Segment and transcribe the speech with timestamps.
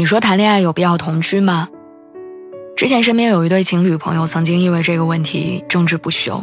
[0.00, 1.68] 你说谈恋爱有必要同居吗？
[2.74, 6.42] 之前身边有一对情侣朋友曾经因为这个问题争执不休。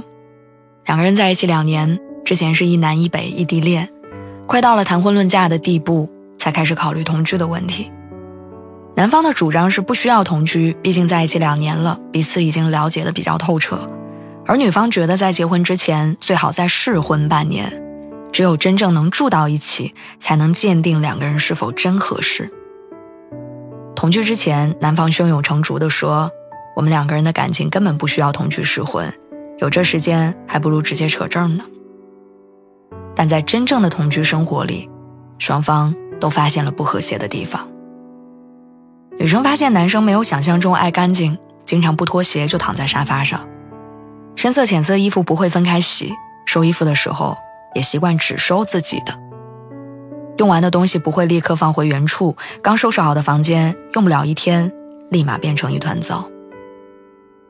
[0.85, 3.89] 两个人在一起两年，之前是一南一北异地恋，
[4.45, 6.07] 快到了谈婚论嫁的地步，
[6.37, 7.91] 才开始考虑同居的问题。
[8.95, 13.89] 男方的主张是不需要同居，毕竟在一起两年了，彼此已经了解的比较透彻。
[14.45, 17.81] 而女方觉得在结婚之前最好再试婚半年，
[18.31, 22.53] 只有真正能住到一起，才能鉴定两个人是否真合适。
[24.07, 26.31] 同居之前，男方胸有成竹地说
[26.77, 29.13] ：“我们两个人的感情根本不需要同居试婚，
[29.57, 31.65] 有这时间还不如直接扯证呢。”
[33.13, 34.89] 但在真正的同居生活里，
[35.39, 37.67] 双方都发现了不和谐的地方。
[39.19, 43.45] 女生发现男生没有想象中爱干净，经常不脱鞋就躺在沙发上，
[44.37, 46.13] 深色浅色衣服不会分开洗，
[46.45, 47.35] 收衣服的时候
[47.75, 49.26] 也习惯只收自己的。
[50.37, 54.71] 用完的东西不会立刻放回原处，刚收拾好的房间用不了一天，
[55.09, 56.29] 立马变成一团糟。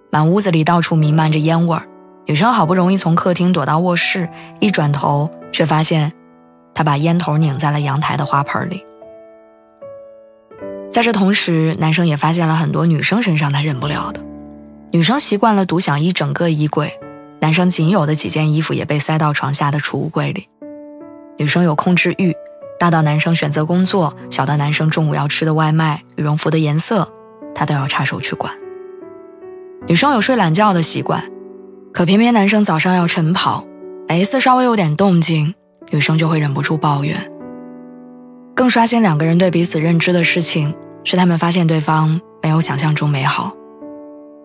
[0.10, 1.84] 满屋子里到处弥漫着烟味儿，
[2.26, 4.30] 女生好不容易从客厅躲到卧室，
[4.62, 6.14] 一转头却发现，
[6.74, 8.86] 他把烟头拧在了阳台的花盆里。
[10.90, 14.22] 在这同时，男生也发现了很多女生身上他忍不了的。
[14.92, 16.98] 女生习惯了独享一整个衣柜，
[17.42, 20.48] 男生仅有的几件衣服也被塞到床下的储物柜里。
[21.38, 22.34] 女生有控制欲。
[22.80, 27.12] 大到男生选择工作，小到男生中午要吃的外卖、羽绒服的颜色，
[27.56, 28.54] 他都要插手去管。
[29.88, 31.24] 女生有睡懒觉的习惯，
[31.94, 33.66] 可偏偏男生早上要晨跑，
[34.08, 35.56] 每一次稍微有点动静，
[35.90, 37.32] 女生就会忍不住抱怨。
[38.56, 43.54] 更刷新两个人对彼此认知的事情是，他们发现对方没有想象中美好。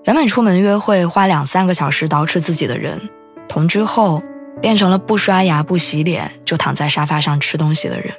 [0.05, 3.01] 原本出门约会花两三个小时捯饬自己的人，
[3.49, 4.23] 同居后
[4.61, 8.13] 变成了不刷牙、不洗脸就躺在沙发上吃东西的人。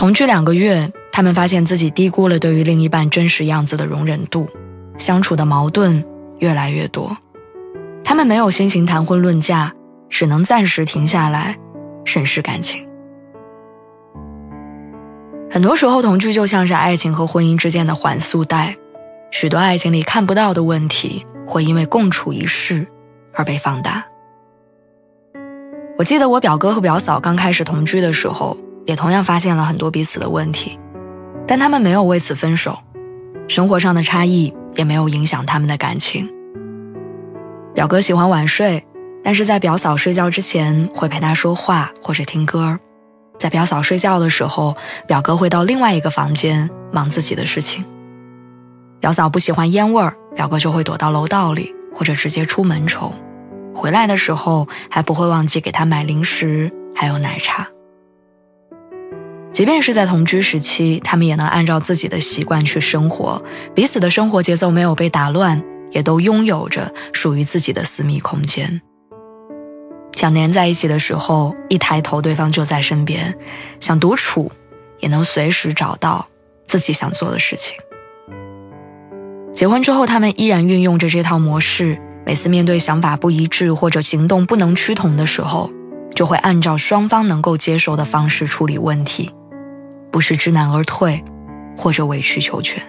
[0.00, 4.48] 同居两个月，他们发现自己低估了对于另一半真实样子的容忍度，
[4.96, 6.02] 相处的矛盾
[6.38, 7.14] 越来越多。
[8.02, 9.74] 他们没有心情谈婚论嫁，
[10.08, 11.58] 只能暂时停下来，
[12.06, 12.88] 审视感情。
[15.50, 18.78] 很多时候，同居就像是爱情和婚姻之间的缓速带，
[19.30, 22.86] 许多爱情里看不到的问题，会因为共处一室
[23.34, 24.06] 而被放大。
[25.98, 28.56] 我记得我表哥和表嫂刚开始同居的时候。
[28.84, 30.78] 也同样发现了很多彼此的问题，
[31.46, 32.78] 但他们没有为此分手，
[33.48, 36.28] 生活上的差异也没有影响他们的感情。
[37.74, 38.84] 表哥喜欢晚睡，
[39.22, 42.78] 但是在表嫂睡觉之前会陪她说话或者听歌
[43.38, 44.76] 在表嫂睡觉的时候，
[45.06, 47.84] 表哥会到另外一个房间忙自己的事情。
[49.00, 53.12] 表嫂不喜欢烟味儿，表哥就会躲到楼道里或者直接出门抽，
[53.74, 57.66] 回来的时候还不会忘记给她买零食还有奶茶。
[59.60, 63.44] 即便是在同居时期，他们也能按照自己的习惯去生活，
[63.74, 68.80] 彼此的生活节奏没有被打乱，也都拥有着属于自己的私密空间。
[70.16, 73.34] 想黏在一起的时候，一抬头对方就在身边；
[73.80, 74.50] 想独处，
[75.00, 76.26] 也能随时找到
[76.64, 77.76] 自己想做的事情。
[79.54, 85.70] 结婚之后，他们依然运用着这套模式，每次面对想法不一致或者行动不能趋同的时候，
[86.14, 89.30] 就会按照双方能够接受的方式处理问题。
[90.10, 91.22] 不是知难而退，
[91.76, 92.82] 或者委曲求全。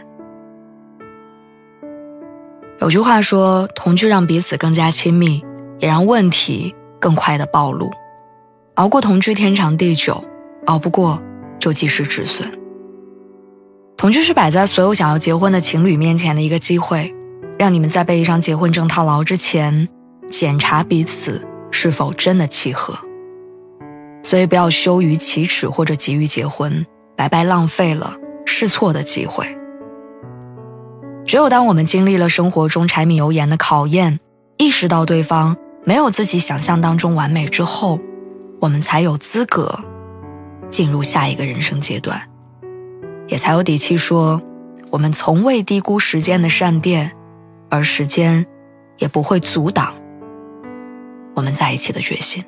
[2.79, 5.43] 有句话说：“同居让彼此更加亲密，
[5.79, 7.91] 也让问题更快的暴露。
[8.75, 10.23] 熬过同居天长地久，
[10.65, 11.21] 熬不过
[11.59, 12.51] 就及时止损。”
[13.95, 17.13] 同居是摆在所有想要结婚的情侣面前的一个机会，
[17.59, 19.87] 让你们在被一张结婚证套牢之前，
[20.27, 22.97] 检查彼此是否真的契合。
[24.23, 26.83] 所以不要羞于启齿或者急于结婚。
[27.21, 28.15] 白白浪费了
[28.47, 29.45] 试错的机会。
[31.23, 34.19] 只有当我们经历了生活中柴米油盐的考验，
[34.57, 37.99] 意识到对方没有自己想象当中完美之后，
[38.59, 39.79] 我们才有资格
[40.71, 42.19] 进入下一个人生阶段，
[43.27, 44.41] 也才有底气说，
[44.89, 47.11] 我们从未低估时间的善变，
[47.69, 48.43] 而时间
[48.97, 49.93] 也不会阻挡
[51.35, 52.43] 我们在一起的决心。